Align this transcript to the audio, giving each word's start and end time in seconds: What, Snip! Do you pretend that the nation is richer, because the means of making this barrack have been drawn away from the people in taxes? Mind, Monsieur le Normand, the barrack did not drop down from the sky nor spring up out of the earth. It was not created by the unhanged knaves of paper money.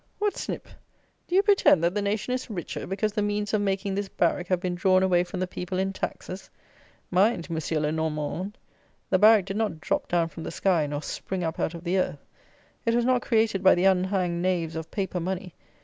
What, 0.17 0.35
Snip! 0.35 0.67
Do 1.27 1.35
you 1.35 1.43
pretend 1.43 1.83
that 1.83 1.93
the 1.93 2.01
nation 2.01 2.33
is 2.33 2.49
richer, 2.49 2.87
because 2.87 3.13
the 3.13 3.21
means 3.21 3.53
of 3.53 3.61
making 3.61 3.93
this 3.93 4.09
barrack 4.09 4.47
have 4.47 4.59
been 4.59 4.73
drawn 4.73 5.03
away 5.03 5.23
from 5.23 5.39
the 5.39 5.45
people 5.45 5.77
in 5.77 5.93
taxes? 5.93 6.49
Mind, 7.11 7.51
Monsieur 7.51 7.79
le 7.81 7.91
Normand, 7.91 8.57
the 9.11 9.19
barrack 9.19 9.45
did 9.45 9.57
not 9.57 9.79
drop 9.79 10.07
down 10.07 10.27
from 10.29 10.41
the 10.41 10.49
sky 10.49 10.87
nor 10.87 11.03
spring 11.03 11.43
up 11.43 11.59
out 11.59 11.75
of 11.75 11.83
the 11.83 11.99
earth. 11.99 12.25
It 12.83 12.95
was 12.95 13.05
not 13.05 13.21
created 13.21 13.61
by 13.61 13.75
the 13.75 13.85
unhanged 13.85 14.41
knaves 14.41 14.75
of 14.75 14.89
paper 14.89 15.19
money. 15.19 15.53